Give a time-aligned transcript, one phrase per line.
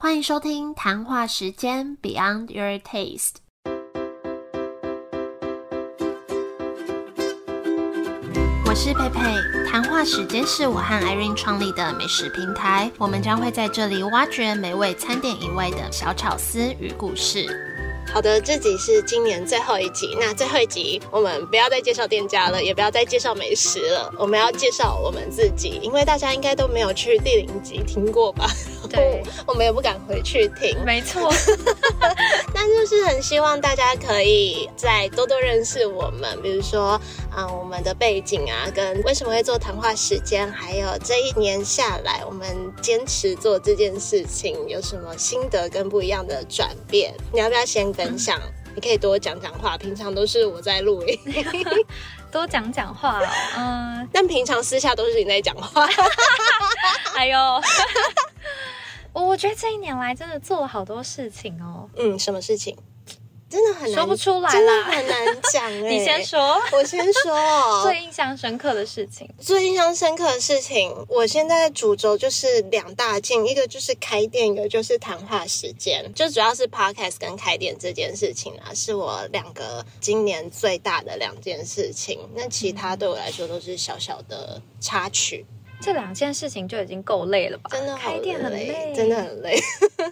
[0.00, 3.38] 欢迎收听谈话时间 Beyond Your Taste。
[8.64, 9.20] 我是佩佩，
[9.68, 17.48] 谈话时间是我和 Irene 创立的美食平台，我们将会在这里挖掘美味餐点以外的小巧思与故事。
[18.14, 20.16] 好的，这集是今年最后一集。
[20.20, 28.46] 那最后一集，我们不要再介绍店家了，也不要再介绍美食了，我们要介绍我们自己，因为大家应该都没有去第零集听过吧？
[28.88, 30.78] 对， 我们也不敢回去听。
[30.84, 31.28] 没错，
[32.54, 37.00] 那就是很希望大家可以再多多认识我们，比如说
[37.34, 42.46] 啊，我们的背景啊，跟为什么会做谈话时间，还有这一年下来，我们
[42.80, 47.12] 坚持做这件事情有什么心得跟不一样的转变？
[47.32, 47.88] 你要不要先？
[47.88, 48.38] 分享，
[48.76, 49.78] 你可以多讲讲话。
[49.78, 51.18] 平常都是我在录音，
[52.30, 53.20] 多讲讲话。
[53.56, 55.88] 嗯，但平常私下都是你在讲话。
[57.14, 57.38] 哎呦，
[59.24, 61.88] 我觉得这一年来真的做了好多事情哦。
[61.96, 62.76] 嗯，什么事情？
[63.50, 65.80] 真的很说不出来，真的很难讲哎。
[65.88, 67.32] 你先说，我先说。
[67.82, 82.20] 最印象深刻的事情，最印象深刻的事情，我现在主轴就是两大件，一个就是开店，一个就是谈话时间，就主要是 podcast 跟开店这件事情啊，是我两个今年最大的两件事情。
[82.34, 85.46] 那其他对我来说都是小小的插曲。
[85.80, 87.70] 这两件事情就已经够累了吧？
[87.70, 89.58] 真的开店很累，真的很累。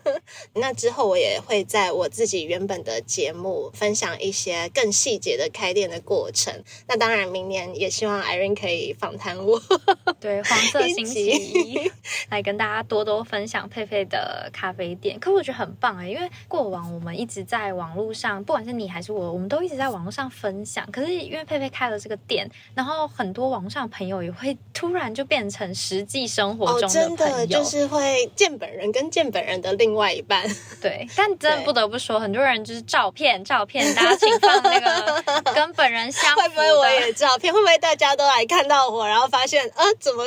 [0.54, 6.54] 那之后我也会在我自己原本的节目分享一些更细节的开店的过程。
[6.86, 9.60] 那当然，明年也希望 Irene 可以访谈我。
[10.20, 11.90] 对，黄色星期一
[12.30, 15.18] 来跟大家多多分享佩佩的咖啡店。
[15.18, 20.88] 可我觉得很棒哎，因为过往我们一直在网络上，不管是你还是我，我们都一直在网络上分享。
[20.92, 25.55] 可是因为佩佩开了这个店，然后很多网上朋友也会突然就变成。
[25.56, 30.46] 成实际生活中的真的就是会见本人跟见本人的另外一半。
[30.82, 37.54] 对，但真的不得不说，很多人就是照片， 照片，大家请放那个 跟本人相会不会我也照片？
[37.54, 40.24] 会不会大家都来看到我，然后发现啊，怎么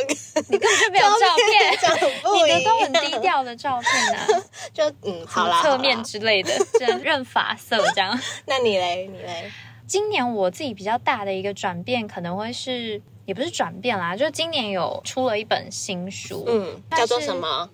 [0.47, 1.73] 你根本就没有照片？
[2.33, 4.27] 你的都很低调的照片啊？
[4.73, 8.19] 就嗯，好啦，侧面之类的，认认发色这样。
[8.47, 9.05] 那你嘞？
[9.05, 9.51] 你嘞？
[9.85, 12.99] 今年我自己比较大的一个转变，可能会是。
[13.29, 17.69] 也不是转变啦，就今年有出了一本新书，嗯，叫做什么？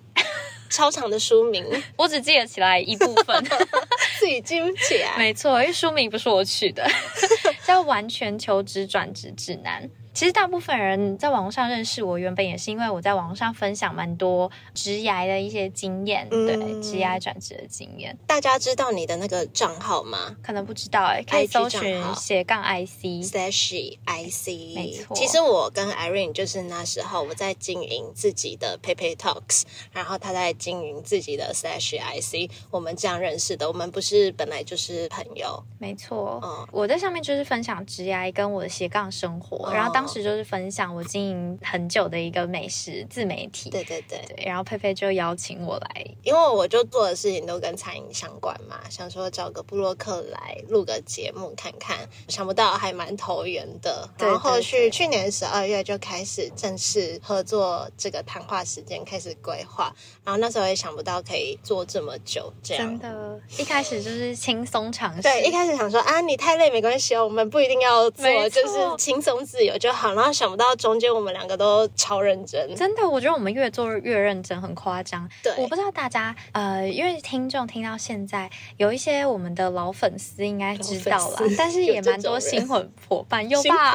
[0.68, 1.64] 超长的书名，
[1.96, 3.42] 我只记得起来一部分，
[4.20, 5.16] 自己记不起来。
[5.16, 6.86] 没错，因为书名不是我取的，
[7.64, 9.82] 叫《完全求职转职指南》。
[10.16, 18.16] 其实大部分人在网络上认识我，原本也是因为我在网络上分享蛮多职涯的一些经验，对职涯转职的经验。
[18.26, 20.34] 大家知道你的那个账号吗？
[20.42, 24.74] 可能不知道哎，可以搜寻斜杠 IC slash IC。
[24.74, 33.68] 没错，其实我跟 Irene 就是那时候我在经营自己的 PayPay Talks，然后他在经营自己的 slash IC，我们这样认识的。
[33.68, 35.62] 我们不是本来就是朋友。
[35.78, 40.05] 没错，嗯，我在上面就是分享职涯跟我的斜杠生活，然后当。
[40.06, 54.08] 当时就是分享我经营很久的一个美食自媒体，对对对，然后佩佩就邀请我来，因为我就做的事情都跟餐饮相关嘛，想说找个布洛克来录个节目看看，想不到还蛮投缘的。
[54.16, 59.92] 然后后续去年十二月就开始正式合作这个谈话时间开始规划，
[60.22, 62.86] 然后那时候也想不到可以做这么久，这样。
[62.86, 69.95] 真的，一开始就是轻松尝试，对，一开始想说啊，你太累没关系哦，我们不一定要做，就是轻松自由就。
[69.96, 75.26] 好，然后想不到中间我们两个都超认真，真的，我觉得我们越做越认真，很夸张。
[75.42, 83.94] 对，我不知道大家，呃，因为听众听到现在，有一些我们的老粉丝应该知道了，但是也蛮多新伙伙伴，有吧？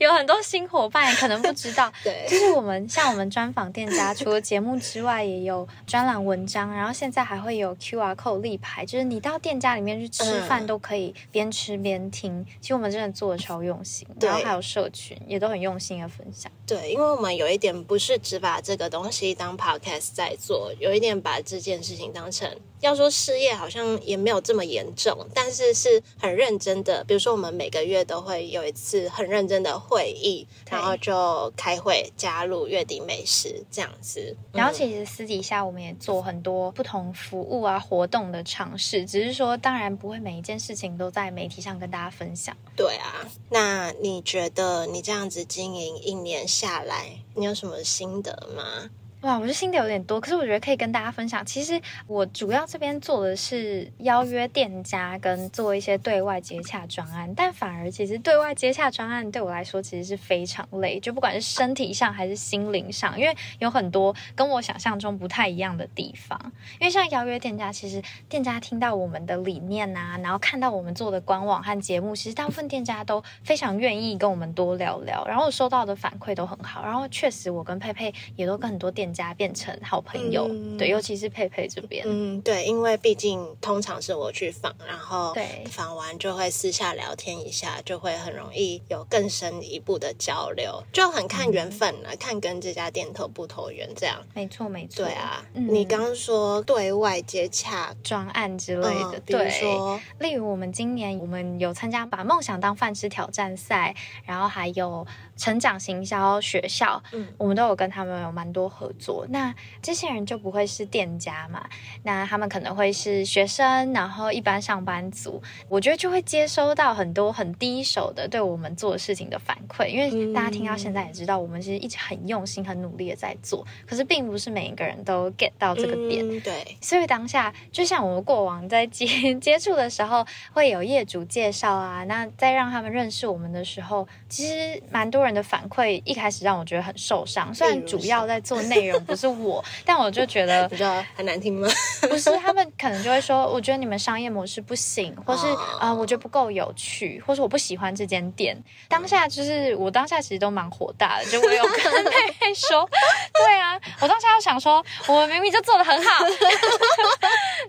[0.00, 12.44] 有很多新伙伴可能不知道， 对，就是我们像我们专访店家，除了节目之外，也有专栏文章，然后现在还会有 Q R code 立牌，就是你到店家里面去吃饭都可以边吃边听。
[12.62, 16.50] 其实我们真的做的超用心，然后还有社群也都很用心的分享。
[16.70, 22.48] 对，因为我们有一点不是只把这个东西当 podcast 在做，有一点把这件事情当成。
[22.78, 27.04] 要说事业好像也没有这么严重，但是是很认真的。
[27.04, 34.34] 比如说，我们每个月都会有一次很认真的会议，然后就开会加入月底美食这样子。
[34.52, 42.56] 然后其实私底下我们也做很多不同服务啊活动的尝试，只是说当然不会每一件事情都在媒体上跟大家分享。
[42.76, 48.90] 对啊，那你觉得你这样子经营一年下来，你有什么心得吗？
[49.22, 51.44] 哇，我觉得心得有点多，可是我觉得可以跟大家分享。
[51.44, 66.40] 其实我主要这边做的是邀约店家跟做一些对外接洽专案，但反而其实对外接洽专案对我来说其实是非常累，就不管是身体上还是心灵上，因为有很多跟我想象中不太一样的地方。
[66.80, 76.82] 因为像邀约店家，其实店家听到我们的理念啊，然后看到我们做的官网和节目，其实大部分店家都非常愿意跟我们多聊聊，然后收到的反馈都很好。
[76.82, 80.48] 然后确实，我跟佩佩也都跟很多店家变成好朋友，
[80.78, 85.64] 对，尤其是佩佩这边，嗯，对，因为毕竟通常是我去访，然后对。
[85.70, 94.20] 访完就会私下聊天一下，就会很容易有更深一步的交流，就很看缘分了，看跟这家店投不投缘这样。
[94.34, 105.06] 没错，没错，对啊，你刚刚说对外接洽专案之类的，比如说，例如我们今年我们有参加把梦想当饭吃挑战赛，然后还有。
[105.40, 109.26] 成长行销学校，嗯，我们都有跟他们有蛮多合作。
[109.30, 111.66] 那这些人就不会是店家嘛？
[112.02, 115.42] 那他们可能会是学生，然后一般上班族。
[115.66, 123.66] 我觉得就会接收到很多很第一手的对我们做事情的反馈，因为大家听到现在也知道，我们其实一直很用心、很努力的在做。
[123.86, 126.76] 可是并不是每一个人都 get 到这个点，对。
[126.82, 129.06] 所以当下就像我们过往在接
[129.40, 130.22] 接触的时候，
[130.52, 135.29] 会有业主介绍啊，那在让他们认识我们的时候，其实蛮多人。
[135.32, 141.68] 的反馈一开始让我觉得很受伤，虽然主要在做内容不是我， 但我就觉得比较很难听吗？
[142.08, 145.46] 不是，他们可能就会说，我觉得你们商业模式不行，或是
[145.78, 148.56] 啊，我觉得不够有趣，或是我不喜欢这间店。
[148.88, 152.88] 当下就是我当下其实都蛮火大的，就我有跟佩佩说，
[153.34, 156.24] 对啊，我当下就想说，我们明明就做的很好，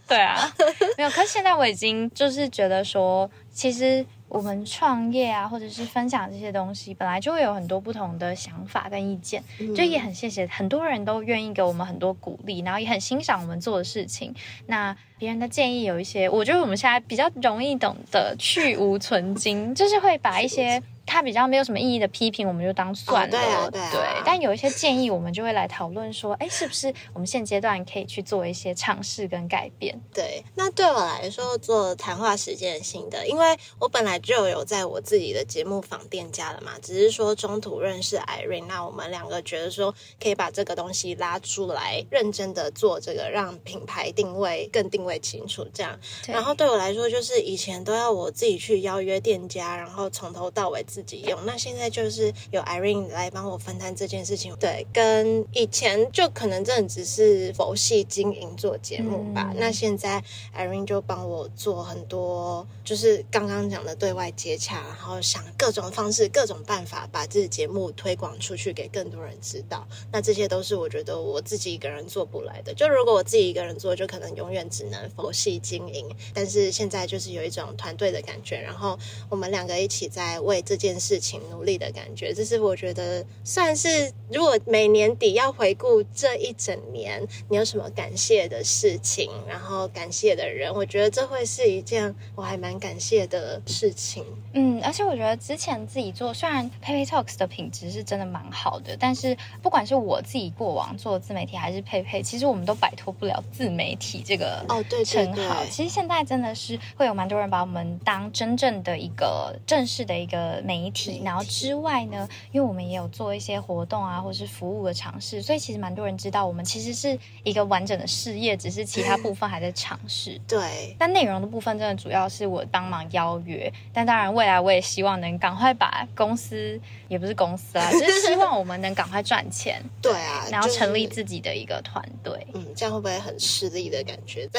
[0.08, 0.52] 对啊，
[0.98, 1.10] 没有。
[1.12, 4.06] 可是现在我已经就是觉得说，其实。
[4.32, 9.44] 我们创业啊，或者是分享这些东西，本来就会有很多不同的想法跟意见，
[9.76, 14.34] 就也很谢谢很多人都愿意给我们很多鼓励，然后也很欣赏我们做的事情。
[14.68, 20.82] 那别人的建议有一些，我觉得我们现在比较容易懂得去无存精，就是会把一些。
[21.12, 23.70] 他比较没有什么意义的批评，我们就当算了。
[23.70, 23.82] 对，
[24.24, 30.00] 但有一些建议，我们就会来讨论说，哎，是不是我们现阶段可以去做一些尝试跟改变？
[30.14, 46.00] 对，那对我来说，做谈话时间性的，因为我本来就有在我自己的节目访店家了嘛，只是说中途认识 Irene，那我们两个觉得说可以把这个东西拉出来，认真的做这个，让品牌定位更定位清楚，这样。
[46.28, 50.86] 然后对我来说，就是以前都要我自己去邀约店家，然后从头到尾。
[50.92, 54.54] 自己用，那现在就是有 Irene 来帮我分担这件事情。
[54.60, 59.54] 对，跟以前就可能真的只是佛系经营做节目吧。
[59.56, 60.22] 那现在
[60.54, 69.88] Irene 就帮我做很多，就是刚刚讲的对外接洽，然后想各种方式、各种办法把自己节目推广出去，给更多人知道。
[70.12, 72.74] 那这些都是我觉得我自己一个人做不来的。
[72.74, 76.06] 就如果我自己一个人做，就可能永远只能佛系经营。
[76.34, 79.00] 但是现在就是有一种团队的感觉，然后
[79.30, 80.82] 我们两个一起在为这。
[80.82, 94.26] 件事情努力的感觉，这是我觉得算是，如果每年底要回顾这一整年，你有什么感谢的事情，然后感谢的人，我觉得这会是一件我还蛮感谢的事情。
[94.54, 105.64] 嗯，而且我觉得之前自己做，虽然 a y Talks 的品质是真的蛮好的，但是不管是我自己过往做自媒体，还是佩佩，其实我们都摆脱不了自媒体这个哦对称号。
[105.70, 110.62] 其实现在真的是会有蛮多人把我们当真正的一个正式的一个。
[110.64, 120.40] 媒体，然后之外呢，因为我们也有做一些活动啊，或是服务的尝试，所以其实蛮多人知道我们其实是一个完整的事业，只是其他部分还在尝试。
[120.48, 129.84] 对，但内容的部分真的主要是我帮忙邀约，但当然未来我也希望能赶快把公司，也不是公司啊， 就是希望我们能赶快赚钱。
[130.02, 132.48] 对啊，然后成立自己的一个团队。
[132.54, 134.50] 嗯，这样会不会很势利的感觉？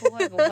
[0.00, 0.48] 不会不会，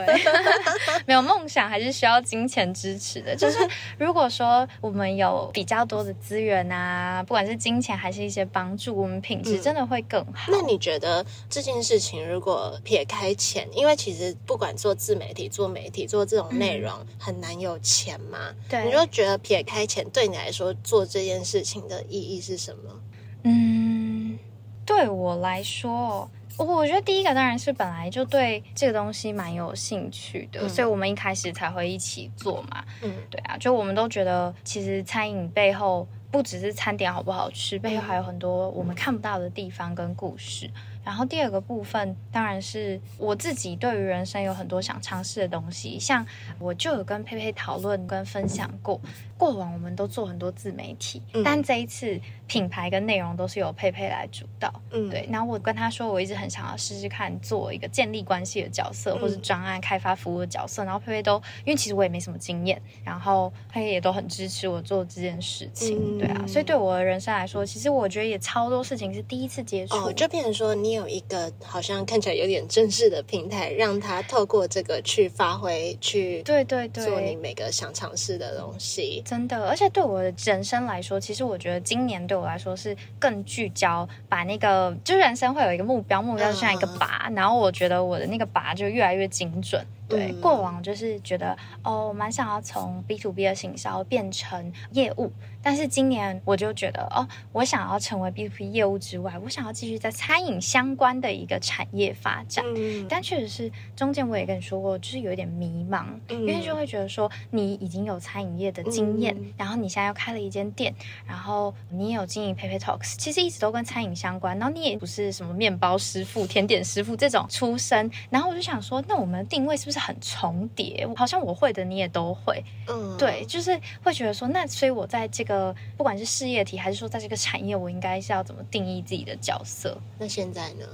[1.07, 3.35] 没有梦想还是需要金钱支持的。
[3.37, 3.59] 就是
[3.99, 10.51] 如果说我们有比较多的资源啊，不管是金钱还是一些帮助，我们品质真的会更好。
[10.51, 18.39] 那你觉得这件事情如果撇开钱，因为其实不管做自媒体、做媒体、做这种内容，很难有钱嘛？
[18.69, 23.01] 对，你就觉得撇开钱，对你来说做这件事情的意义是什么？
[23.45, 24.39] 嗯，
[24.85, 26.29] 对我来说。
[26.67, 32.85] 我觉得第一个当然是本来就对这个东西蛮有兴趣的，所以我们一开始才会一起做嘛。
[33.03, 40.71] 嗯，对啊，就我们都觉得其实餐饮背后不只是餐点好不好吃，背后还有很多我们看不到的地方跟故事。
[41.03, 46.25] 然后第二个部分当然是我自己对于人生有很多想尝试的东西，像
[46.59, 49.01] 我就有跟佩佩讨论跟分享过，
[49.41, 55.27] 过往我们都做很多自媒体，但这一次品牌跟内容都是由佩佩来主导，嗯，对。
[55.33, 79.23] 然后我跟他说，我一直很想要试试看做一个建立关系的角色，或是专案开发服务的角色，然后佩佩都因为其实我也没什么经验，然后佩佩也都很支持我做这件事情，对啊，所以对我的人生来说，其实我觉得也超多事情是第一次接触，哦，就变成说你有一个好像看起来有点正式的平台，让他透过这个去发挥，去对对对，做你每个想尝试的东西。
[79.31, 89.87] 真的，而且对我的人生来说，其实我觉得今年对我来说是更聚焦，把那个就人生会有一个目标，目标就像一个靶，然后我觉得我的那个靶就越来越精准。
[90.11, 95.33] 对，过往就是觉得哦，我蛮想要从 B to B 的行销变成业务。
[95.63, 102.65] 但是今年我就觉得哦，我想要成为 B to B 业务之外，我想要继续在餐饮相关的一个产业发展。
[102.67, 110.95] 嗯，但确实是中间我也跟你说过，就是有一点迷茫，因为就会觉得说你已经有餐饮业的经验，然后你现在又开了一间店，
[111.27, 121.07] 然后你也有经营 Pepe Talks，其实一直都跟餐饮相关，然后你也不是什么面包师傅、甜点师傅这种出身，然后我就想说，那我们的定位是不是很重叠？
[121.15, 125.51] 好像我会的你也都会，嗯，对，就是会觉得说，那所以我在这个。
[125.61, 130.01] 呃，不管是事业体还是说在这个产业，我应该是要怎么定义自己的角色？
[130.17, 130.87] 那现在呢？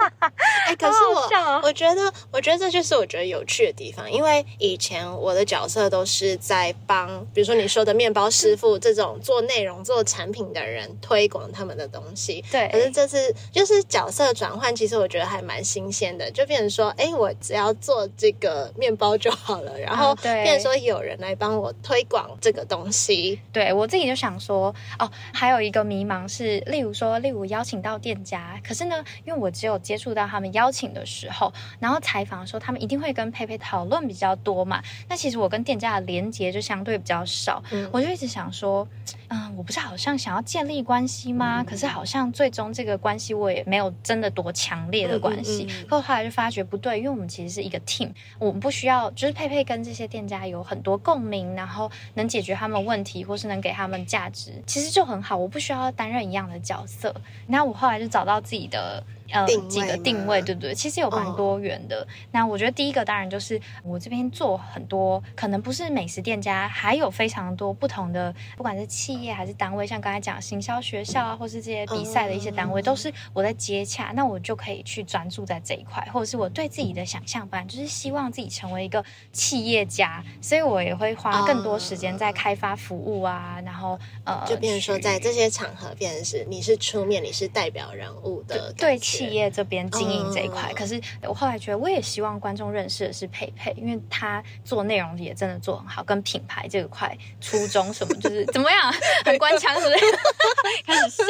[0.67, 12.43] 哎，可是我我觉得，我觉得这就是我觉得有趣的地方，因为以前我的角色都是在帮，比如说你说的面包师傅这种做内容、做产品的人推广他们的东西。
[12.51, 12.67] 对。
[12.69, 23.39] 可是这次就是角色转换，其实我觉得还蛮新鲜的，就变成说，哎，我只要做这个面包就好了，然后变成说有人来帮我推广这个东西。
[23.51, 34.81] 对我自己就想说，哦，还有一个迷茫是，例如说，例如邀请到店家，可是呢，因为我只有接触到他们邀请的时候，然后采访的时候，他们一定会跟佩佩讨论比较多嘛。
[35.07, 38.87] 那其实我跟店家的连接就相对比较少，我就一直想说，
[39.29, 41.63] 嗯，我不是好像想要建立关系吗？
[41.63, 45.67] 可是好像最终这个关系我也没有真的多强烈的关系。
[45.89, 55.35] 可后来就发觉不对，因为我们其实是一个 team，我们不需要就是佩佩跟这些店家有很多共鸣，然后能解决他们问题，或是能给他们价值，其实就很好。
[55.35, 57.13] 我不需要担任一样的角色。
[57.47, 59.03] 那我后来就找到自己的。
[59.31, 60.73] 呃，几个定位对不对？
[60.73, 62.05] 其实有蛮多元的。
[62.31, 74.11] 那我觉得第一个当然就是我这边做很多，可能不是美食店家，还有非常多不同的，不管是企业还是单位，像刚才讲行销学校啊，或是这些比赛的一些单位，都是我在接洽。
[74.13, 88.99] 那我就可以去专注在这一块，或者是我对自己的想象版，就是希望自己成为一个企业家，所以我也会花更多时间在开发服务啊，然后呃，就变成说在这些场合，变成是你是出面，你是代表人物的对。
[89.13, 98.93] 企业这边经营这一块，可是我后来觉得，我也希望观众认识的是佩佩，因为他做内容也真的做很好，跟品牌这一块初衷什么，就是怎么样，
[99.23, 100.05] 很官腔，是不是？
[100.85, 101.25] 开始笑，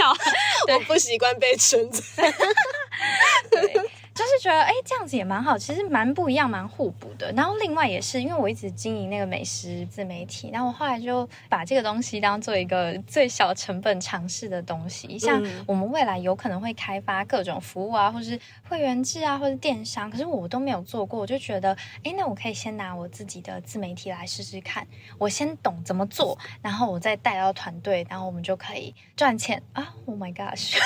[0.74, 2.34] 我不习惯被称赞。
[4.14, 7.32] 就是觉得哎，这样子也蛮好，其实蛮不一样，蛮互补的。
[7.32, 15.18] 然后另外也是因为我一直经营那个美食自媒体，然后我后来就把这个东西当做一个最小成本尝试的东西。
[15.18, 18.40] 像我们未来有可能会开发各种服务啊，或是
[18.70, 24.86] 会员制啊，或者电商，可是我都没有做过，我就觉得哎，那我可以先拿我自己的自媒体来试试看，
[25.18, 30.78] 我先懂怎么做，然后我再带到团队，然后我们就可以赚钱啊！Oh my gosh！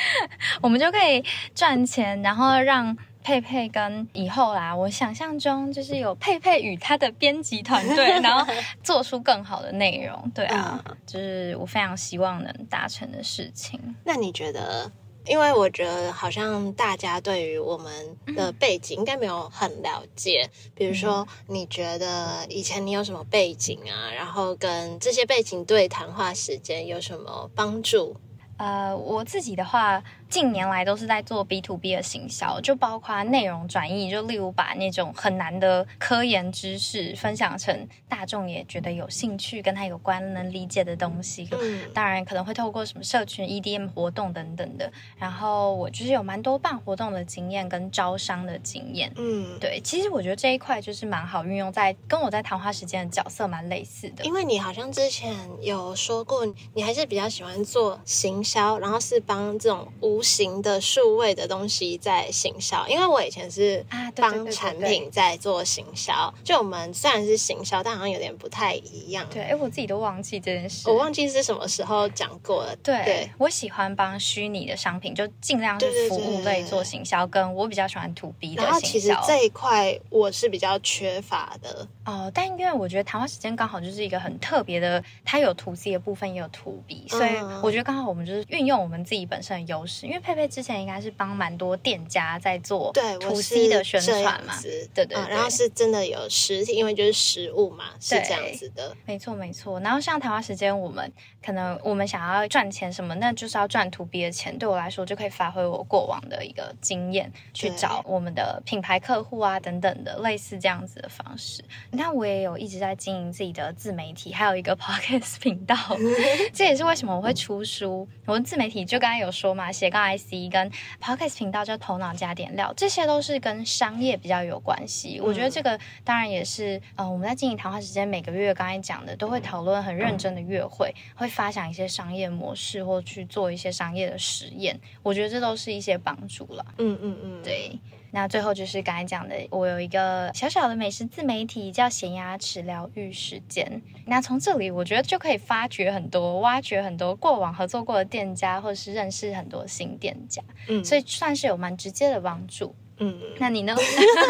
[0.62, 10.30] 我们就可以赚钱，然后让佩佩跟以后啦，我想象中就是有佩佩与他的编辑团队， 然后做出更好的内容。
[10.34, 13.78] 对啊，就是我非常希望能达成的事情。
[14.04, 14.90] 那你觉得？
[15.24, 20.50] 因为我觉得好像大家对于我们的背景应该没有很了解。
[20.74, 24.10] 比如说，你觉得以前你有什么背景啊？
[24.12, 28.16] 然后跟这些背景对谈话时间有什么帮助？
[28.62, 30.00] 呃，我自己的话。
[30.32, 41.46] 近年来都是在做 B to B 的行销，就包括内容转译，就例如把那种很难的科研知识分享成大众也觉得有兴趣、跟他有关、能理解的东西。
[41.52, 44.90] 嗯，当然可能会透过什么社群 EDM 活动等等的。
[45.18, 49.12] 然后我就是有蛮多办活动的经验跟招商的经验。
[49.16, 54.24] 嗯，对，其实我觉得这一块就是蛮好运用在跟我在谈话时间的角色蛮类似的。
[54.24, 69.26] 因为你好像之前有说过，你还是比较喜欢做行销，然后是帮这种无无形的数位的东西在行销，因为我以前是帮产品在做行销，就我们虽然是行销，但好像有点不太一样。
[69.32, 72.76] 对，哎，我自己都忘记这件事，我忘记是什么时候讲过了。
[72.84, 78.64] 对，我喜欢帮虚拟的商品，就尽量是服务类做行销，跟我比较喜欢 to B 的行销。
[78.64, 94.52] 然后其实这一块我是比较缺乏的哦，但因为我觉得谈话时间刚好就是一个很特别的，它有 to C 的部分，也有 to B，所以我觉得刚好我们就是运用我们自己本身的优势，因为佩佩之前应该是帮蛮多店家在做对 to C 的宣传嘛，
[94.94, 99.80] 对对，然后是真的有实体，因为就是实物嘛，是这样子的，没错没错。
[99.80, 101.10] 然后像台湾时间，我们
[101.42, 111.64] 可能我们想要赚钱什么，那就是要赚 to B 的钱，对我来说就可以发挥我过往的一个经验，去找我们的品牌客户啊等等的类似这样子的方式。
[111.90, 115.74] 你看，我也有一直在经营自己的自媒体，还有一个 podcast 频道，
[116.52, 118.06] 这也是为什么我会出书。
[118.26, 119.72] 我的自媒体就刚才有说嘛，
[120.16, 120.70] 斜杠 IC 跟
[121.00, 125.20] podcast 频道叫头脑加点料，这些都是跟商业比较有关系。
[125.20, 134.78] 我觉得这个当然也是，呃，我们在经营谈话时间，每个月刚才讲的都会讨论很认真的月会，会发想一些商业模式或去做一些商业的实验。
[135.02, 136.64] 我觉得这都是一些帮助了。
[136.78, 137.78] 嗯嗯嗯，对。
[138.14, 143.80] 那最后就是刚才讲的，我有一个小小的美食自媒体叫咸牙齿疗愈时间。
[144.04, 150.42] 那从这里，我觉得就可以发掘很多、挖掘很多过往合作过的店家，或者是认识很多新店家。
[150.68, 152.74] 嗯，所以算是有蛮直接的帮助。
[153.04, 153.74] 嗯，那你呢？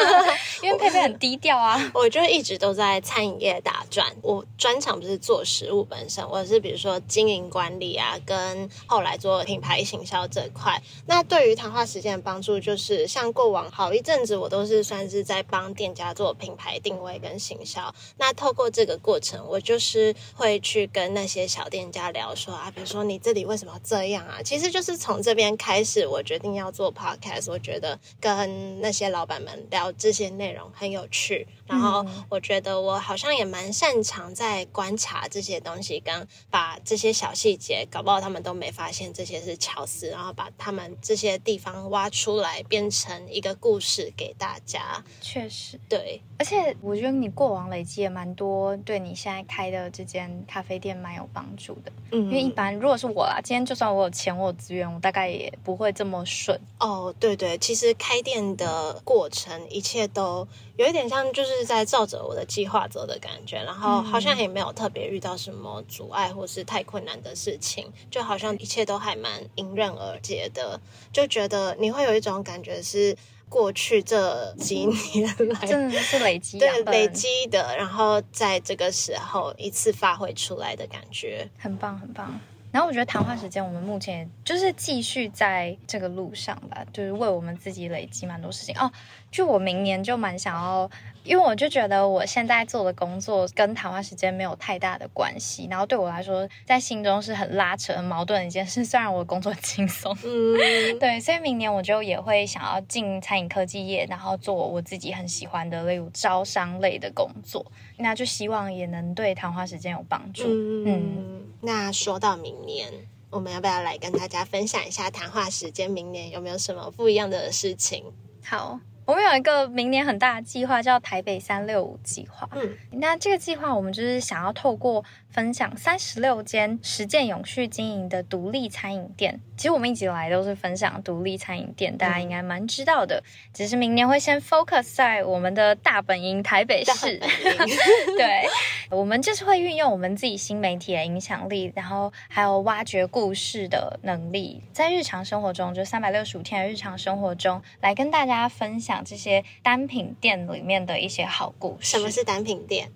[0.62, 4.06] 因为佩佩很低调啊，我就一直都在餐饮业打转。
[4.22, 10.80] 我专长不是做食物本身，我是比如说经营管理啊，跟后来做品牌行销这块。
[11.04, 17.92] 那对于谈话时间的帮助，就是像过往好一阵子，我都是算是在帮店家做品牌定位跟行销。
[18.16, 24.40] 那透过这个过程，我就是会去跟那些小店家聊说啊，比如说你这里为什么要这样啊？
[24.42, 27.50] 其实就是从这边开始，我决定要做 podcast。
[27.50, 45.02] 我觉得跟那些老板们聊这些内容很有趣，然后我觉得我好像也蛮擅长在观察这些东西，跟把这些小细节，搞不好他们都没发现这些是巧思，然后把他们这些地方挖出来，变成一个故事给大家。
[45.21, 51.92] 确实，对，而且我觉得你过往累积也蛮多，对你现在开的这间咖啡店蛮有帮助的。
[52.11, 56.61] 嗯，因为一般如果是我啦，今天就算我有钱，我有资源，我大概也不会这么顺。
[56.78, 58.41] 哦，对对，其实开店。
[58.56, 60.46] 的过程，一切都
[60.76, 70.80] 有一点像就是在照着我的计划走的感觉，然后好像也没有特别遇到什么阻碍或是太困难的事情，就好像一切都还蛮迎刃而解的，
[71.12, 73.16] 就觉得你会有一种感觉是
[73.49, 82.40] 过去这几年来真的是累积对累积的，然后在这个时候一次发挥出来的感觉，很棒很棒。
[82.72, 88.90] 然后我觉得谈话时间，我们目前就是继续在这个路上吧，就是为我们自己累积蛮多事情哦。
[89.33, 90.88] 就我明年就蛮想要。
[91.25, 98.83] 因为我就觉得我现在做的工作跟谈话时间没有太大的关系，然后对我来说，在心中是很拉扯、很矛盾的一件事。
[98.85, 107.64] 虽然我的工作很轻松，嗯， 对，所以明年我就也会想要进餐饮科技业，然后做我自己很喜欢的，例如招商类的工作。
[107.99, 110.42] 那就希望也能对谈话时间有帮助。
[110.49, 112.92] 嗯，那说到明年，
[113.31, 118.03] 我们要不要来跟大家分享一下谈话时间明年有没有什么不一样的事情？
[118.45, 118.81] 好。
[119.04, 122.48] 我们有一个明年很大的计划，叫台北三六五计划。
[122.52, 125.04] 嗯，那这个计划我们就是想要透过。
[125.33, 129.40] 分享三十六间实践永续经营的独立餐饮店。
[129.57, 133.23] 其实我们一直以来都是分享独立餐饮店，大家应该蛮知道的。
[133.55, 137.18] 只是明年会先 focus 在我们的大本营台北市。
[138.18, 138.47] 对，
[138.90, 151.97] 我们就是会运用我们自己新媒体的影响力，然后还有挖掘故事的能力，在日常生活中，就三百六十五天的日常生活中，来跟大家分享这些单品店里面的一些好故事。
[151.97, 152.90] 什么是单品店？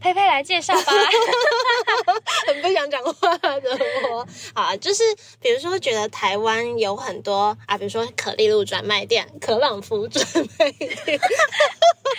[0.00, 0.92] 佩佩来介绍吧，
[2.46, 3.78] 很不想讲话的
[4.10, 4.26] 我。
[4.54, 5.02] 啊，就是
[5.40, 10.24] 比如说，觉得台湾有很多啊，比如说可丽露专卖店、可朗福专
[10.58, 11.20] 卖店，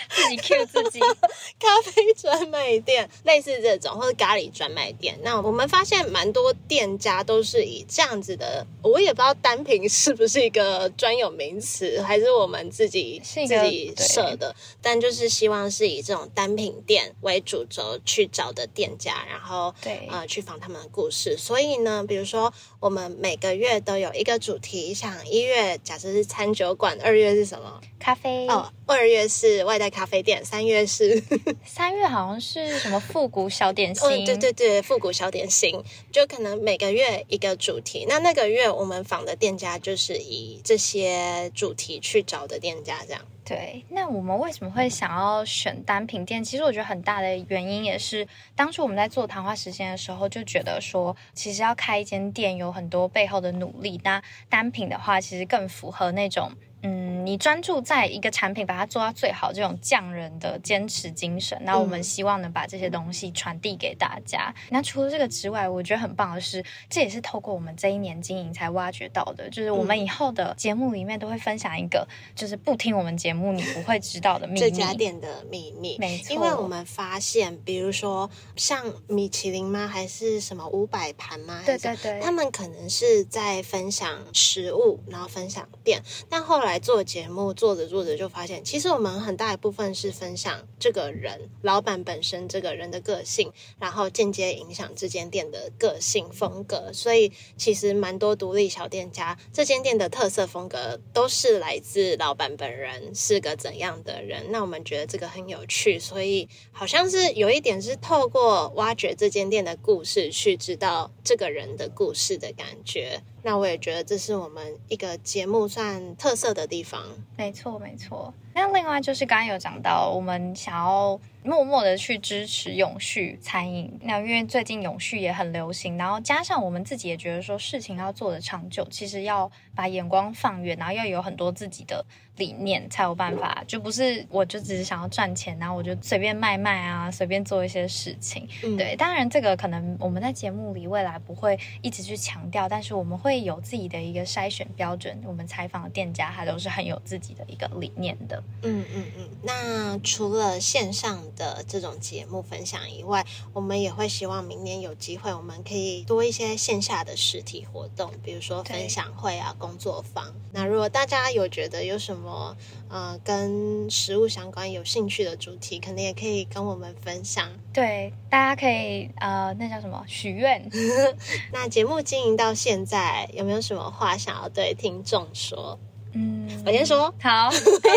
[0.09, 0.99] 自己 Q 自己，
[1.57, 5.17] 咖啡专卖店，类似这种，或者咖喱专卖店。
[5.23, 17.41] 那我们发现蛮多店家都是以这样子的，我也不知道单品是不是一个专有名词，还是我们自己自己设的，但就是希望是以这种单品店为。
[17.45, 21.37] 主轴去找的店家，然后对呃去访他们的故事。
[21.37, 27.79] 所以呢，比如说我们每个月都有一个主题，像一月假设是餐酒馆，二月是什么？
[27.99, 31.21] 咖啡哦，二月是外带咖啡店，三月是
[31.65, 38.05] 三月好像是什么复古小点心，嗯，对对对，复古小点心，就可能每个月一个主题。
[38.07, 43.21] 那那个月我们访的店家就是以这些主题去找的店家，这样。
[43.43, 46.43] 对，那我们为什么会想要选单品店？
[46.43, 53.99] 其实我觉得很大的原因也是，当初我们在做谈话时间的时候，就觉得说，其实要开一间店有很多背后的努力。
[54.03, 56.51] 那单品的话，其实更符合那种。
[56.85, 64.53] 嗯，你专注在一个产品，把它做到最好，这种匠人的坚持精神，那我们希望能把这些东西传递给大家。
[64.69, 75.97] 那除了这个之外，我觉得很棒的是，这也是透过我们这一年经营才挖掘到的，就是我们以后的节目里面都会分享一个，就是不听我们节目你不会知道的秘密，这家店的秘密。
[75.97, 81.63] 没错，因为我们发现，比如说像米其林吗，还是什么五百盘吗？
[81.65, 86.74] 对对对，他们可能是在分享食物，然后分享店，但后来。
[86.79, 96.91] 做节目做着做着就发现，其实我们很大一部分是分享这个人老板本身这个人的个性，然后间接影响这间店的个性风格。
[96.93, 104.51] 所以其实蛮多独立小店家，这间店的特色风格都是来自老板本人是个怎样的人。
[104.51, 113.21] 那我们觉得这个很有趣，所以好像是有一点是透过挖掘这间店的故事，去知道这个人的故事的感觉。
[113.45, 117.03] 那我也觉得这是我们一个节目算特色的地方。
[117.37, 118.33] 没错，没错。
[118.57, 123.99] 那另外就是刚刚有讲到，我们想要默默的去支持永续餐饮。
[124.01, 132.03] 那因为最近永续也很流行，然后加上我们自己也觉得说事情要做的长久，其实要把眼光放远，然后要有很多自己的
[132.37, 133.61] 理念，才有办法。
[133.67, 138.47] 就不是我就只是想要赚钱，然后我就随便卖卖啊，随便做一些事情。
[138.77, 145.21] 对，当然这个可能我们在节目里未来不会一直去强调，但是我们会有自己的一个筛选标准。
[145.25, 148.41] 我们采访的店家，他都是很有自己的一个理念的。
[148.67, 160.33] 嗯嗯嗯，那除了线上的这种节目分享以外，我们也会希望明年有机会，我们可以多一些线下的实体活动，比如说分享会啊、工作坊。
[160.51, 162.57] 那如果大家有觉得有什么
[162.89, 167.47] 呃跟食物相关有兴趣的主题，肯定也可以跟我们分享。
[167.71, 170.67] 对，大家可以呃，那叫什么许愿？
[171.53, 175.77] 那节目经营到现在，有没有什么话想要对听众说？
[176.17, 177.49] 嗯，我先说好，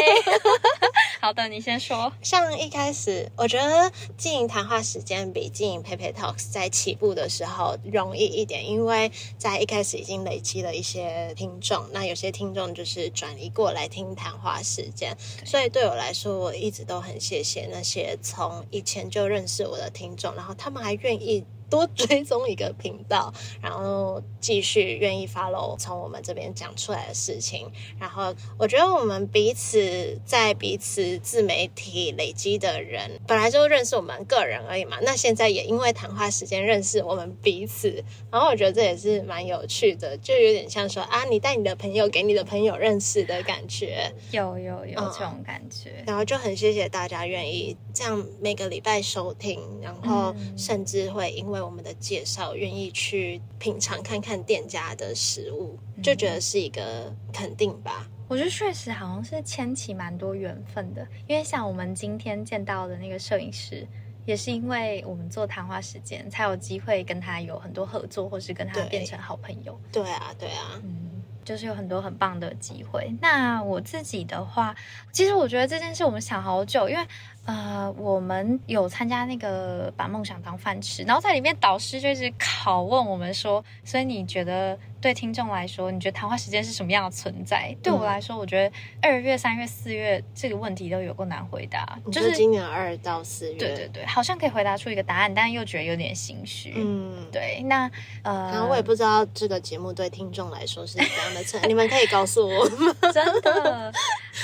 [1.22, 2.12] 好的，你先说。
[2.20, 21.44] 像一开始，我觉得经营谈话时间比经营 Pepe Talks 在起步的时候容易一点，因为在一开始已经累积了一些听众，那有些听众就是转移过来听谈话时间，所以对我来说，我一直都很谢谢那些从以前就认识我的听众，然后他们还愿意。
[21.68, 27.70] 多追踪一个频道，然后继续愿意 follow 从我们这边讲出来的事情。
[27.98, 34.96] 然后我觉得我们彼此在彼此自媒体累积的人，本来就认识我们个人而已嘛。
[35.02, 44.10] 那现在也因为谈话时间认识我们彼此，然后我觉得这也是蛮有趣的，就有点像说啊，你带你的朋友给你的朋友认识的感觉。
[44.30, 46.02] 有有有这种感觉。
[46.06, 51.57] 然后就很谢谢大家愿意这样每个礼拜收听，然后甚至会因为。
[51.60, 58.08] 我们的介绍，愿意去品尝看看店家的食物，就觉得是一个肯定吧。
[58.28, 63.86] 我觉得确实好像是牵起蛮多缘分的，因为像我们今天见到的那个摄影师，
[64.26, 69.80] 也是因为我们做谈话时间，才有机会跟他有很多合作，或是跟他变成好朋友。
[69.90, 73.10] 对啊，对啊，嗯，就是有很多很棒的机会。
[73.20, 74.76] 那我自己的话，
[75.10, 77.06] 其实我觉得这件事我们想好久，因为。
[77.48, 87.74] 呃，我们有参加那个把梦想当饭吃，然后在里面导师就一直拷问我们说，所以你觉得对听众来说，你觉得谈话时间是什么样的存在？
[87.82, 96.74] 对我来说，我觉得二月、三月、四月这个问题都有够难回答，就是今年二到四月，对对对，好像可以回答出一个答案，但又觉得有点心虚。
[96.76, 97.90] 嗯，对，那
[98.24, 102.94] 呃，可能我也不知道这个节目对听众来说是怎样的层，你们可以告诉我吗？
[103.10, 103.90] 真的，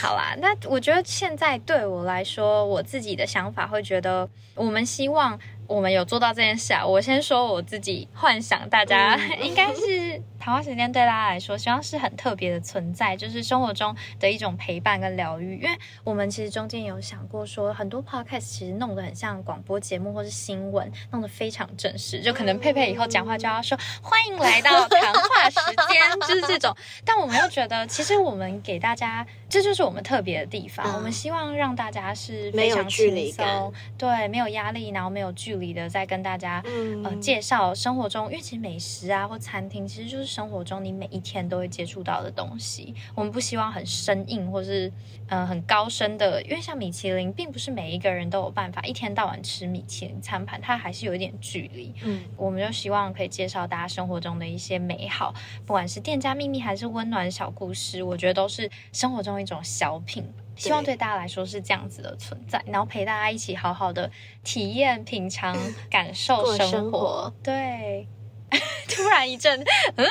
[0.01, 2.83] 好啦，那我觉得现在对我来说，我。
[2.94, 5.39] 自己的想法会觉得，我们希望。
[5.67, 6.85] 我们有做到这件事啊！
[6.87, 15.55] 我先说我自己幻想，大家 应该是谈话时间对大家来说，希望是很特别的存在，就是生活中的一种陪伴跟疗愈。
[15.55, 15.71] 因为
[16.05, 26.77] 我们其实中间有想过，说很多 podcast 其实弄得很像广播节目或是新闻，弄得非常正式，就可能佩佩以后讲话就要说欢迎来到谈话时间，就是这种。
[27.07, 30.95] 但我们又觉得，其实我们给大家，这就是我们特别的地方。
[30.95, 35.55] 我们希望让大家是非常轻松，对，没有压力，然后没有距。
[35.55, 36.61] 离的在跟大家
[37.05, 42.93] 呃介绍生活中，因为其实美食啊或餐厅其实就是生活中你每一天都会接触到的东西。
[43.15, 44.91] 我们不希望很生硬或是
[45.29, 51.95] 呃很高深的，因为像米其林，并不是每一个人都有办法一天到晚吃米其林餐盘，它还是有一点距离。
[52.03, 55.33] 嗯，我们就希望可以介绍大家生活中的一些美好，
[55.65, 60.29] 不管是店家秘密还是温暖小故事，我觉得都是生活中一种小品。
[60.57, 64.09] 希望对大家来说是这样子的存在，然后陪大家一起好好的
[64.45, 65.57] 体验、品尝、
[65.91, 67.33] 感受生活。
[67.43, 68.07] 对，
[68.89, 69.61] 突然一阵，
[69.97, 70.07] 嗯。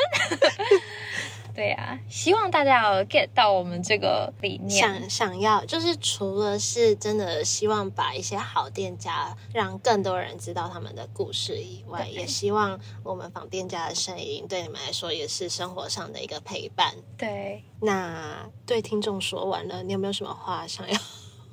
[1.55, 4.69] 对呀，希望大家要 get 到我们这个理念。
[4.69, 16.95] 想想要，就是除了是真的希望把一些好店家让更多人知道他们的故事以外，也希望我们访店家的声音对你们来说也是生活上的一个陪伴。
[17.17, 20.99] 对，那对听众说完了，你有没有什么话想要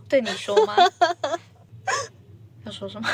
[0.08, 0.74] 对你说吗？
[2.64, 3.08] 要说什么？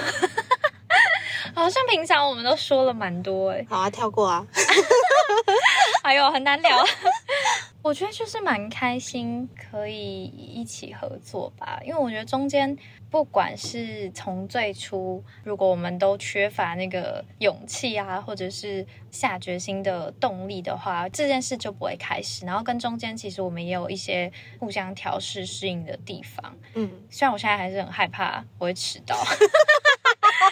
[1.57, 3.67] 好像平常我们都说了蛮多哎。
[3.69, 4.47] 好啊，跳过啊。
[6.05, 6.85] 哎呦，很难聊。
[7.83, 11.81] 我觉得就是蛮开心，可以一起合作吧。
[11.83, 12.77] 因为我觉得中间
[13.11, 22.45] 不管是从最初，如果我们都缺乏那个勇气啊，或者是下决心的动力的话，这件事就不会开始。
[22.45, 26.55] 然后跟中间其实我们也有一些互相调试、适应的地方。
[26.75, 29.17] 嗯，虽然我现在还是很害怕我会迟到。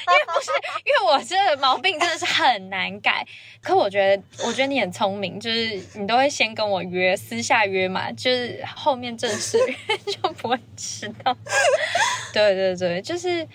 [0.07, 0.51] 因为不是，
[0.85, 3.27] 因为我这个毛病真的是很难改。
[3.63, 11.37] 可我觉得，我觉得你很聪明，就是你都会先跟我约，私下约嘛，就是后面正式约 就不会迟到。
[12.33, 13.47] 对对对，就是，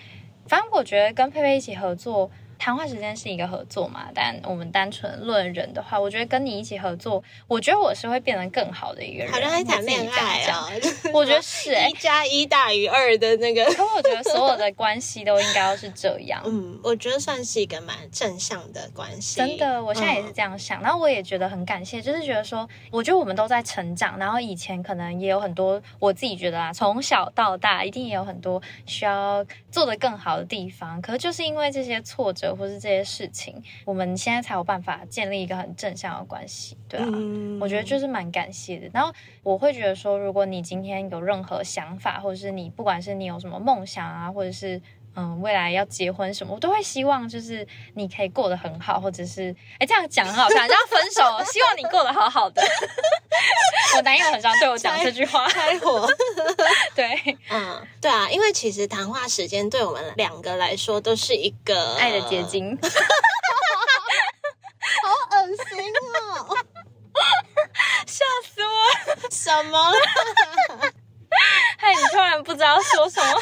[0.46, 2.30] 反正我觉得跟佩佩一起合作。
[2.60, 9.32] 谈话时间是一个合作嘛，但我们单纯论人的话，我觉得跟你一起合作，我觉得我是会变得更好的一个人。
[9.32, 10.68] 好像在谈恋爱啊，
[11.14, 13.64] 我觉得是 一加一大于二的那个。
[13.72, 16.42] 可我觉得所有的关系都应该要是这样。
[16.44, 19.36] 嗯，我觉得算是一个蛮正向的关系。
[19.38, 20.82] 真的，我现在也是这样想。
[20.82, 24.18] 然后我也觉得很感谢，就是觉得说，我觉得我们都在成长。
[24.18, 31.00] 然后以前可能也有很多，我自己觉得啊，从小到大一定也有很多需要做的更好的地方。
[31.00, 32.49] 可是就是因为这些挫折。
[32.54, 37.06] 或是这些事情，我们现在才有办法建立一个很正向的关系，对啊，
[37.60, 38.90] 我觉得就是蛮感谢的。
[38.92, 44.80] 然后我会觉得说，如果你今天有任何想法，或者是你不管是你有什么梦想啊，或者是。
[45.16, 52.62] 嗯，未来要结婚什么，我都会希望就是你可以过得很好，或者是哎这样讲很好笑，要分手， 希望你过得好好的。
[53.96, 56.08] 我男友很常对我讲这句话，开火。
[56.94, 62.78] 对，嗯，对啊，因为其实谈话时间对我们两个来说都是一个爱的结晶。
[65.02, 65.92] 好恶心
[66.48, 66.56] 哦！
[68.06, 69.30] 吓死我！
[69.30, 69.92] 什么？
[71.76, 73.40] 害你突然不知道说什么。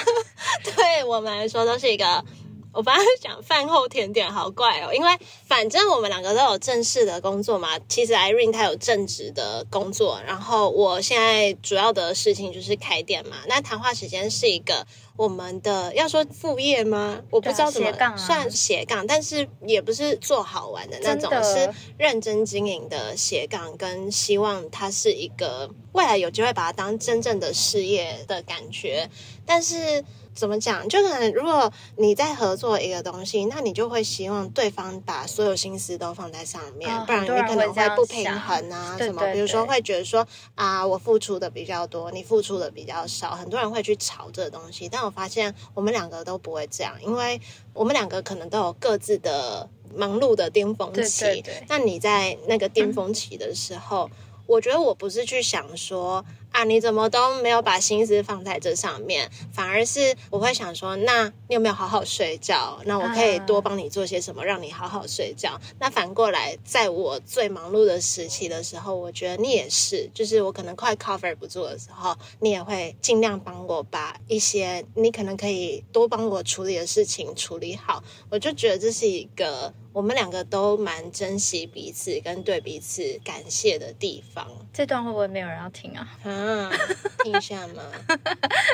[0.76, 2.24] 对我们来说都是一个，
[2.72, 4.92] 我本来讲饭后甜点，好怪哦。
[4.94, 7.78] 因为反正我们两个都有正式的工作嘛。
[7.88, 13.36] 其实 Irene 她有正职的工作，然后我现在主要的事情就是开店嘛。
[13.48, 14.86] 那谈话时间是一个。
[15.18, 17.20] 我们的要说副业吗？
[17.28, 29.10] 我不知道怎么算斜杠，但是也不是做好玩的那种，是认真经营的斜杠，跟希望它是一个未来有机会把它当真正的事业的感觉，
[29.44, 30.02] 但是。
[30.38, 30.88] 怎么讲？
[30.88, 39.20] 就可能如果你在合作一个东西，那你就会希望对方把所有心思都放在上面，不然你可能会不平衡啊什么。
[39.32, 40.24] 比如说会觉得说
[40.54, 44.88] 啊，我付出的比较多，你付出的比较少，很多人会去吵这个东西。
[44.88, 47.40] 但我发现我们两个都不会这样，因为
[47.74, 51.42] 我们两个可能都有各自的忙碌的巅峰期。
[51.66, 54.08] 那你在那个巅峰期的时候，
[54.46, 56.24] 我觉得我不是去想说。
[56.58, 62.80] 啊，你怎么都没有把心思放在这上面，反而是我会想说，那你有没有好好睡觉？
[62.84, 65.60] 那我可以多帮你做些什么，让你好好睡觉。
[65.78, 78.02] 那反过来，在我最忙碌的时期的时候，我觉得你也是，就是我可能快 cover 不住的时候，你也会尽量帮我把一些你可能可以多帮我处理的事情处理好。
[78.30, 79.72] 我就觉得这是一个。
[79.98, 84.46] 我们两个都蛮珍惜彼此跟对彼此感谢的地方。
[84.72, 86.08] 这段会不会没有人要听啊？
[86.22, 86.70] 啊，
[87.24, 87.82] 听一下吗？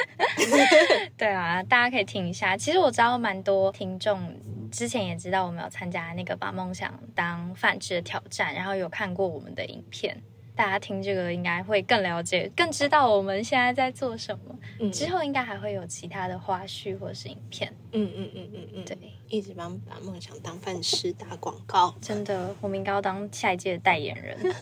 [1.16, 2.54] 对啊，大家可以听一下。
[2.58, 4.38] 其实我知道蛮多听众
[4.70, 10.22] 之前也知道我们有参加那个把梦想当饭吃的挑战，然后有看过我们的影片。
[10.56, 14.56] 大家听这个应该会更了解，更知道我们现在在做什么。
[14.78, 17.72] 嗯，之后应该还会有其他的花絮或是影片。
[17.92, 18.96] 嗯嗯嗯嗯嗯，对，
[19.28, 21.94] 一直帮把梦想当饭吃打广告。
[22.00, 24.38] 真的，我们应该要当下一届的代言人。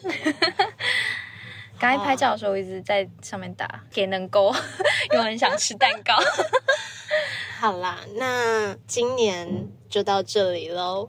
[1.78, 4.54] 刚才拍照的时候，我一直在上面打给能够，
[5.12, 6.14] 因为很想吃蛋糕。
[7.62, 11.08] 好啦，那今年就到这里喽。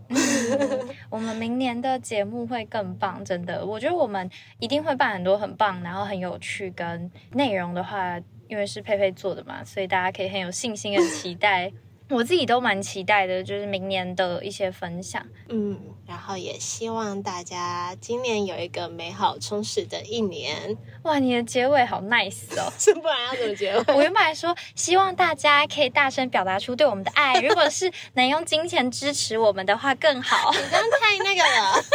[1.10, 11.74] 我们明年的节目会更棒，真的，我觉得我们一定会办很多很棒，然后很有趣，跟内容的话，因为是佩佩做的嘛，所以大家可以很有信心的期待。
[12.13, 15.26] 我自己都蛮期待的，就是明年的一些分享。
[15.49, 20.78] 嗯，然后也希望大家今年有一个美好充实的一年。
[21.04, 22.71] 哇，你的结尾好 nice 哦！
[22.80, 23.84] 是不然要怎么结尾？
[23.93, 30.52] 我原本还说希望大家可以大声表达出对我们的爱，如果是能用金钱支持我们的话更好。
[30.52, 31.84] 你这样太那个了。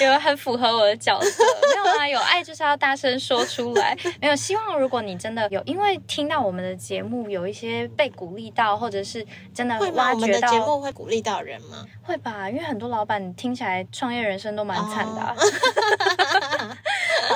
[0.00, 2.08] 有很符合我的角色，没有啊？
[2.08, 3.96] 有爱就是要大声说出来。
[4.20, 11.86] 没有希望，如果你真的有因为听到我们的节目有一些被鼓励到，或者是真的会挖掘到，节目会鼓励到人吗？
[12.02, 15.20] 会吧，因为很多老板听起来创业人生都蛮惨的。
[15.20, 15.34] 好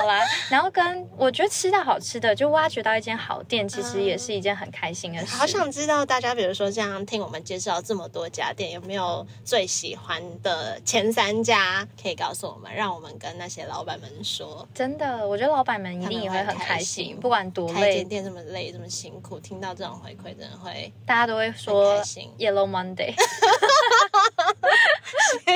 [0.05, 5.35] 啦，然后跟我觉得吃到好吃的，就挖掘到一间好店，其实也是一件很开心的事。
[5.35, 11.87] 好想知道大家，比如说这样听我们介绍这么多家店，有没有最喜欢的前三家？
[12.01, 14.67] 可以告诉我们，让我们跟那些老板们说。
[14.73, 22.01] 真的，我觉得老板们一定也会很开心，不管多累，间店这么累，这么辛苦，听到这种回馈，真的会大家都会说
[22.37, 23.13] Yellow Monday。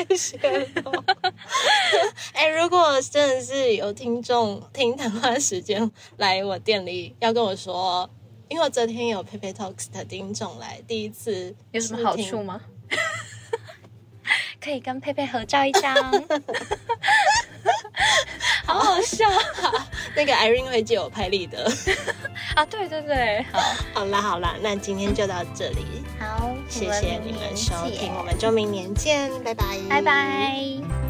[0.07, 0.37] 谢谢。
[2.33, 8.09] 哎，如果真的是有听众听谈话时间来我店里，要跟我说，
[8.47, 12.61] 因为我昨天有 Pepe Talks 的听众来，第一次有什么好处吗？
[14.61, 15.95] 可以跟佩佩合照一张，
[18.65, 19.27] 好好笑。
[19.29, 19.87] 啊。
[20.15, 21.71] 那个 Irene 会借我拍立得。
[22.55, 23.59] 啊，对对对，好，
[23.93, 25.85] 好啦好啦，那今天就到这里，
[26.19, 31.08] 好，谢谢你们收听，我们就明年见，拜拜，拜拜。